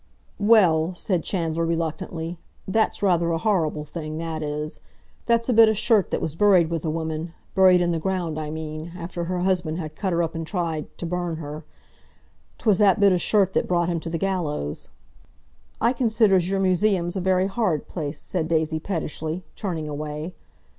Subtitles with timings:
[0.39, 4.79] "Well," said Chandler reluctantly, "that's rather a horrible thing—that is.
[5.27, 8.49] That's a bit o' shirt that was buried with a woman—buried in the ground, I
[8.49, 11.65] mean—after her husband had cut her up and tried to burn her.
[12.57, 14.87] 'Twas that bit o' shirt that brought him to the gallows."
[15.79, 20.33] "I considers your museum's a very horrid place!" said Daisy pettishly, turning away.